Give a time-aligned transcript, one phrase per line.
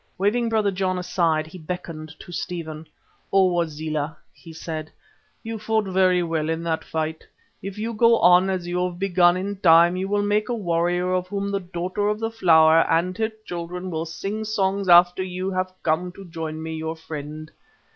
[0.17, 2.87] Waving Brother John aside he beckoned to Stephen.
[3.31, 4.89] "O Wazela!" he said,
[5.43, 7.23] "you fought very well in that fight;
[7.61, 11.13] if you go on as you have begun in time you will make a warrior
[11.13, 15.51] of whom the Daughter of the Flower and her children will sing songs after you
[15.51, 17.51] have come to join me, your friend.